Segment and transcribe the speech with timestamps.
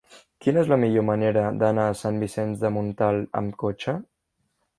[0.43, 3.97] Quina és la millor manera d'anar a Sant Vicenç de Montalt amb cotxe?